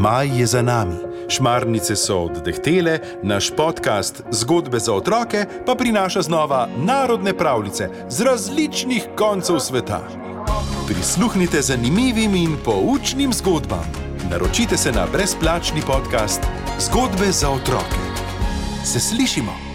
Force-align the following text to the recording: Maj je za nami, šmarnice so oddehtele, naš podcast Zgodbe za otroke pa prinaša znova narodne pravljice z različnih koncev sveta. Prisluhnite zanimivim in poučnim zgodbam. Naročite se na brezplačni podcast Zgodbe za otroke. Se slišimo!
Maj 0.00 0.40
je 0.40 0.46
za 0.46 0.62
nami, 0.62 0.94
šmarnice 1.28 1.96
so 1.96 2.18
oddehtele, 2.18 2.98
naš 3.22 3.50
podcast 3.56 4.22
Zgodbe 4.30 4.78
za 4.78 4.94
otroke 4.94 5.44
pa 5.66 5.74
prinaša 5.74 6.22
znova 6.22 6.68
narodne 6.76 7.36
pravljice 7.36 7.88
z 8.08 8.20
različnih 8.20 9.08
koncev 9.18 9.58
sveta. 9.58 10.00
Prisluhnite 10.86 11.62
zanimivim 11.62 12.34
in 12.34 12.56
poučnim 12.64 13.32
zgodbam. 13.32 13.92
Naročite 14.30 14.76
se 14.76 14.92
na 14.92 15.06
brezplačni 15.12 15.80
podcast 15.86 16.42
Zgodbe 16.80 17.32
za 17.32 17.50
otroke. 17.50 18.00
Se 18.84 19.00
slišimo! 19.00 19.65